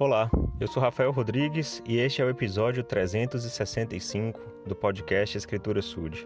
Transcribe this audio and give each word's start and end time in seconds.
Olá, 0.00 0.30
eu 0.60 0.68
sou 0.68 0.80
Rafael 0.80 1.10
Rodrigues 1.10 1.82
e 1.84 1.98
este 1.98 2.22
é 2.22 2.24
o 2.24 2.30
episódio 2.30 2.84
365 2.84 4.38
do 4.64 4.76
podcast 4.76 5.36
Escritura 5.36 5.82
Sud. 5.82 6.24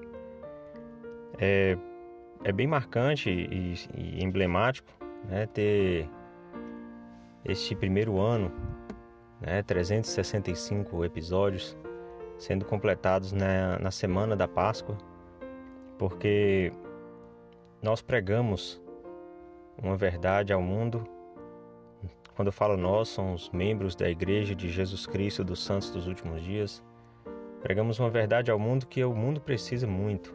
É, 1.38 1.78
é 2.44 2.52
bem 2.52 2.66
marcante 2.66 3.30
e, 3.30 3.74
e 3.96 4.22
emblemático 4.22 4.92
né, 5.24 5.46
ter 5.46 6.06
este 7.46 7.74
primeiro 7.74 8.20
ano, 8.20 8.52
né, 9.40 9.62
365 9.62 11.02
episódios, 11.06 11.74
sendo 12.36 12.66
completados 12.66 13.32
na, 13.32 13.78
na 13.78 13.90
semana 13.90 14.36
da 14.36 14.46
Páscoa, 14.46 14.98
porque 15.98 16.70
nós 17.80 18.02
pregamos 18.02 18.82
uma 19.82 19.96
verdade 19.96 20.52
ao 20.52 20.60
mundo 20.60 21.21
quando 22.42 22.48
eu 22.48 22.52
falo 22.52 22.76
nós, 22.76 23.08
somos 23.08 23.48
membros 23.50 23.94
da 23.94 24.10
Igreja 24.10 24.52
de 24.52 24.68
Jesus 24.68 25.06
Cristo 25.06 25.44
dos 25.44 25.62
Santos 25.62 25.90
dos 25.90 26.08
Últimos 26.08 26.42
Dias. 26.42 26.82
Pregamos 27.60 28.00
uma 28.00 28.10
verdade 28.10 28.50
ao 28.50 28.58
mundo 28.58 28.84
que 28.84 29.04
o 29.04 29.14
mundo 29.14 29.40
precisa 29.40 29.86
muito. 29.86 30.34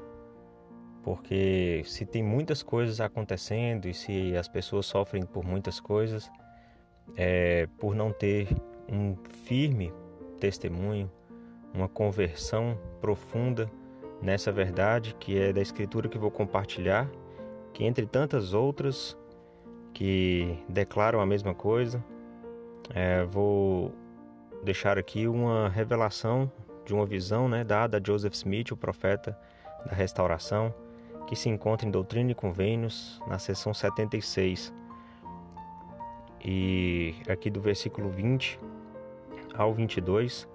Porque 1.03 1.81
se 1.83 2.05
tem 2.05 2.23
muitas 2.23 2.63
coisas 2.63 3.01
acontecendo 3.01 3.89
e 3.89 3.93
se 3.93 4.37
as 4.37 4.47
pessoas 4.47 4.85
sofrem 4.85 5.23
por 5.23 5.43
muitas 5.43 5.81
coisas, 5.81 6.31
é 7.17 7.67
por 7.77 7.93
não 7.93 8.13
ter 8.13 8.55
um 8.89 9.13
firme 9.43 9.91
testemunho, 10.39 11.11
uma 11.73 11.89
conversão 11.89 12.79
profunda 13.01 13.69
nessa 14.21 14.49
verdade 14.49 15.13
que 15.19 15.37
é 15.37 15.51
da 15.51 15.61
Escritura 15.61 16.07
que 16.07 16.17
vou 16.17 16.31
compartilhar, 16.31 17.11
que 17.73 17.83
entre 17.83 18.05
tantas 18.05 18.53
outras 18.53 19.17
que 19.97 20.55
declaram 20.69 21.19
a 21.19 21.25
mesma 21.25 21.55
coisa. 21.55 22.03
É, 22.93 23.25
vou 23.25 23.91
deixar 24.63 24.95
aqui 24.95 25.27
uma 25.27 25.69
revelação 25.69 26.51
de 26.85 26.93
uma 26.93 27.03
visão 27.03 27.49
né, 27.49 27.63
dada 27.63 27.97
a 27.97 27.99
Joseph 27.99 28.35
Smith, 28.35 28.71
o 28.71 28.77
profeta 28.77 29.35
da 29.87 29.95
restauração, 29.95 30.71
que 31.25 31.35
se 31.35 31.49
encontra 31.49 31.87
em 31.87 31.89
Doutrina 31.89 32.29
e 32.29 32.35
Convênios, 32.35 33.19
na 33.27 33.39
seção 33.39 33.73
76. 33.73 34.71
E 36.45 37.15
aqui 37.27 37.49
do 37.49 37.59
versículo 37.59 38.07
20 38.07 38.59
ao 39.55 39.73
22, 39.73 40.47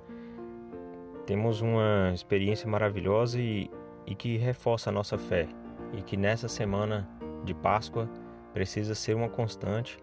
temos 1.27 1.61
uma 1.61 2.13
experiência 2.15 2.69
maravilhosa 2.69 3.41
e, 3.41 3.69
e 4.07 4.15
que 4.15 4.37
reforça 4.37 4.91
a 4.91 4.93
nossa 4.93 5.19
fé. 5.19 5.49
E 5.93 6.01
que 6.01 6.17
nessa 6.17 6.47
semana 6.47 7.09
de 7.45 7.53
Páscoa 7.53 8.09
precisa 8.53 8.95
ser 8.95 9.15
uma 9.15 9.29
constante 9.29 9.99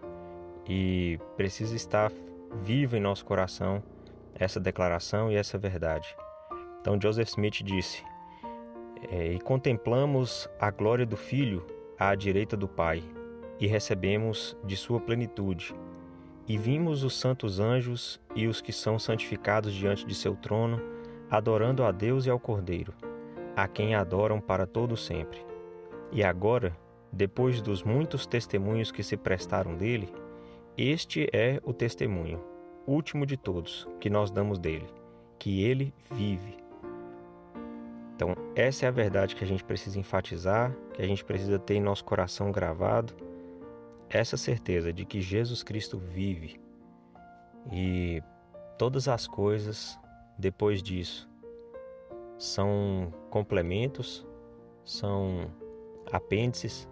e 0.68 1.18
precisa 1.36 1.74
estar 1.74 2.12
viva 2.62 2.96
em 2.96 3.00
nosso 3.00 3.24
coração 3.24 3.82
essa 4.34 4.58
declaração 4.58 5.30
e 5.30 5.36
essa 5.36 5.58
verdade. 5.58 6.16
Então 6.80 6.98
Joseph 7.00 7.28
Smith 7.28 7.62
disse: 7.62 8.02
é, 9.10 9.32
E 9.32 9.40
contemplamos 9.40 10.48
a 10.58 10.70
glória 10.70 11.04
do 11.04 11.16
Filho 11.16 11.66
à 11.98 12.14
direita 12.14 12.56
do 12.56 12.66
Pai, 12.66 13.02
e 13.58 13.66
recebemos 13.66 14.56
de 14.64 14.76
sua 14.76 14.98
plenitude. 14.98 15.74
E 16.48 16.56
vimos 16.56 17.04
os 17.04 17.14
santos 17.18 17.60
anjos 17.60 18.18
e 18.34 18.46
os 18.46 18.60
que 18.60 18.72
são 18.72 18.98
santificados 18.98 19.72
diante 19.72 20.06
de 20.06 20.14
seu 20.14 20.34
trono, 20.34 20.80
adorando 21.30 21.84
a 21.84 21.92
Deus 21.92 22.24
e 22.26 22.30
ao 22.30 22.40
Cordeiro, 22.40 22.92
a 23.54 23.68
quem 23.68 23.94
adoram 23.94 24.40
para 24.40 24.66
todo 24.66 24.96
sempre. 24.96 25.38
E 26.10 26.24
agora 26.24 26.74
depois 27.12 27.60
dos 27.60 27.82
muitos 27.82 28.26
testemunhos 28.26 28.92
que 28.92 29.02
se 29.02 29.16
prestaram 29.16 29.76
dele, 29.76 30.12
este 30.76 31.28
é 31.32 31.60
o 31.64 31.72
testemunho, 31.72 32.42
último 32.86 33.26
de 33.26 33.36
todos, 33.36 33.88
que 33.98 34.08
nós 34.08 34.30
damos 34.30 34.58
dele, 34.58 34.86
que 35.38 35.62
ele 35.64 35.92
vive. 36.12 36.56
Então, 38.14 38.34
essa 38.54 38.86
é 38.86 38.88
a 38.88 38.92
verdade 38.92 39.34
que 39.34 39.42
a 39.42 39.46
gente 39.46 39.64
precisa 39.64 39.98
enfatizar, 39.98 40.76
que 40.92 41.02
a 41.02 41.06
gente 41.06 41.24
precisa 41.24 41.58
ter 41.58 41.74
em 41.74 41.80
nosso 41.80 42.04
coração 42.04 42.52
gravado, 42.52 43.14
essa 44.08 44.36
certeza 44.36 44.92
de 44.92 45.04
que 45.04 45.20
Jesus 45.20 45.62
Cristo 45.62 45.98
vive. 45.98 46.60
E 47.72 48.22
todas 48.76 49.08
as 49.08 49.26
coisas 49.26 49.98
depois 50.38 50.82
disso 50.82 51.28
são 52.38 53.12
complementos, 53.28 54.26
são 54.84 55.50
apêndices 56.10 56.88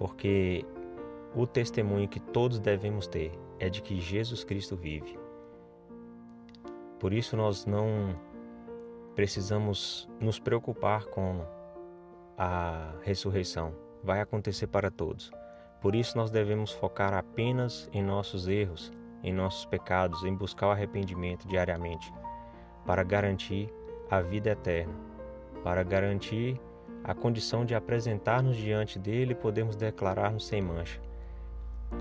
porque 0.00 0.64
o 1.36 1.46
testemunho 1.46 2.08
que 2.08 2.18
todos 2.18 2.58
devemos 2.58 3.06
ter 3.06 3.38
é 3.58 3.68
de 3.68 3.82
que 3.82 4.00
Jesus 4.00 4.42
Cristo 4.42 4.74
vive. 4.74 5.18
Por 6.98 7.12
isso 7.12 7.36
nós 7.36 7.66
não 7.66 8.18
precisamos 9.14 10.08
nos 10.18 10.38
preocupar 10.38 11.04
com 11.04 11.44
a 12.38 12.94
ressurreição. 13.02 13.74
Vai 14.02 14.22
acontecer 14.22 14.68
para 14.68 14.90
todos. 14.90 15.30
Por 15.82 15.94
isso 15.94 16.16
nós 16.16 16.30
devemos 16.30 16.72
focar 16.72 17.12
apenas 17.12 17.86
em 17.92 18.02
nossos 18.02 18.48
erros, 18.48 18.90
em 19.22 19.34
nossos 19.34 19.66
pecados, 19.66 20.24
em 20.24 20.34
buscar 20.34 20.68
o 20.68 20.70
arrependimento 20.70 21.46
diariamente, 21.46 22.10
para 22.86 23.02
garantir 23.02 23.70
a 24.10 24.22
vida 24.22 24.48
eterna, 24.48 24.94
para 25.62 25.82
garantir 25.82 26.58
a 27.10 27.14
condição 27.14 27.64
de 27.64 27.74
apresentar-nos 27.74 28.56
diante 28.56 28.96
dele 28.96 29.32
e 29.32 29.34
podermos 29.34 29.74
declarar-nos 29.74 30.46
sem 30.46 30.62
mancha. 30.62 31.00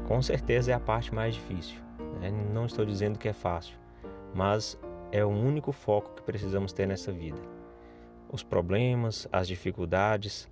Com 0.08 0.22
certeza 0.22 0.72
é 0.72 0.75
a 0.75 0.80
parte 0.80 1.12
mais 1.12 1.34
difícil. 1.34 1.80
Né? 2.22 2.30
Não 2.53 2.68
estou 2.68 2.86
dizendo 2.86 3.18
que 3.18 3.28
é 3.28 3.34
fácil, 3.34 3.75
mas 4.36 4.78
é 5.12 5.25
o 5.25 5.30
único 5.30 5.72
foco 5.72 6.14
que 6.14 6.22
precisamos 6.22 6.72
ter 6.72 6.86
nessa 6.86 7.12
vida. 7.12 7.42
Os 8.31 8.44
problemas, 8.44 9.28
as 9.31 9.48
dificuldades, 9.48 10.48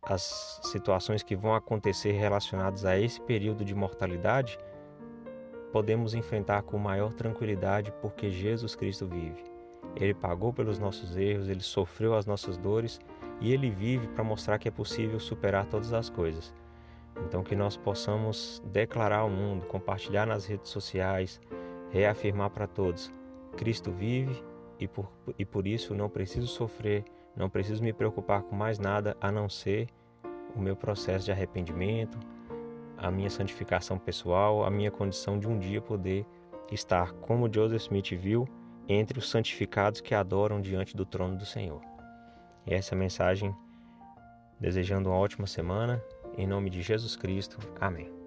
as 0.00 0.60
situações 0.62 1.24
que 1.24 1.34
vão 1.34 1.52
acontecer 1.52 2.12
relacionadas 2.12 2.84
a 2.84 2.96
esse 2.96 3.20
período 3.20 3.64
de 3.64 3.74
mortalidade, 3.74 4.56
podemos 5.72 6.14
enfrentar 6.14 6.62
com 6.62 6.78
maior 6.78 7.12
tranquilidade 7.12 7.92
porque 8.00 8.30
Jesus 8.30 8.76
Cristo 8.76 9.08
vive. 9.08 9.42
Ele 9.96 10.14
pagou 10.14 10.52
pelos 10.52 10.78
nossos 10.78 11.16
erros, 11.16 11.48
ele 11.48 11.60
sofreu 11.60 12.14
as 12.14 12.24
nossas 12.24 12.56
dores 12.56 13.00
e 13.40 13.52
ele 13.52 13.70
vive 13.70 14.06
para 14.08 14.22
mostrar 14.22 14.58
que 14.58 14.68
é 14.68 14.70
possível 14.70 15.18
superar 15.18 15.66
todas 15.66 15.92
as 15.92 16.10
coisas. 16.10 16.52
Então, 17.26 17.42
que 17.42 17.56
nós 17.56 17.76
possamos 17.76 18.62
declarar 18.66 19.20
ao 19.20 19.30
mundo, 19.30 19.66
compartilhar 19.66 20.26
nas 20.26 20.46
redes 20.46 20.70
sociais, 20.70 21.40
reafirmar 21.90 22.50
para 22.50 22.66
todos: 22.66 23.12
Cristo 23.56 23.90
vive 23.90 24.42
e 24.78 24.86
por, 24.86 25.10
e 25.38 25.44
por 25.44 25.66
isso 25.66 25.94
não 25.94 26.08
preciso 26.08 26.46
sofrer, 26.46 27.04
não 27.36 27.48
preciso 27.48 27.82
me 27.82 27.92
preocupar 27.92 28.42
com 28.42 28.54
mais 28.54 28.78
nada 28.78 29.16
a 29.20 29.30
não 29.30 29.48
ser 29.48 29.88
o 30.54 30.60
meu 30.60 30.76
processo 30.76 31.24
de 31.24 31.32
arrependimento, 31.32 32.18
a 32.96 33.10
minha 33.10 33.30
santificação 33.30 33.98
pessoal, 33.98 34.64
a 34.64 34.70
minha 34.70 34.90
condição 34.90 35.38
de 35.38 35.48
um 35.48 35.58
dia 35.58 35.80
poder 35.80 36.26
estar, 36.70 37.12
como 37.14 37.52
Joseph 37.52 37.82
Smith 37.82 38.10
viu, 38.12 38.46
entre 38.88 39.18
os 39.18 39.30
santificados 39.30 40.00
que 40.00 40.14
adoram 40.14 40.60
diante 40.60 40.96
do 40.96 41.04
trono 41.04 41.36
do 41.36 41.46
Senhor. 41.46 41.89
E 42.66 42.74
essa 42.74 42.94
é 42.94 42.96
a 42.96 42.98
mensagem, 42.98 43.54
desejando 44.58 45.08
uma 45.08 45.18
ótima 45.18 45.46
semana, 45.46 46.02
em 46.36 46.46
nome 46.46 46.70
de 46.70 46.82
Jesus 46.82 47.16
Cristo. 47.16 47.58
Amém. 47.80 48.19